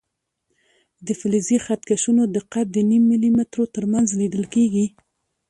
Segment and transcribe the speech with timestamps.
[1.05, 4.85] د فلزي خط کشونو دقت د نیم ملي مترو تر منځ لیدل کېږي.